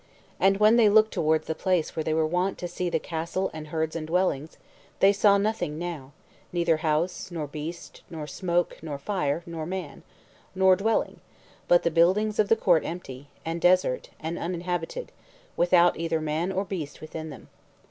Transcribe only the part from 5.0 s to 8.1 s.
saw nothing now, neither house, nor beast,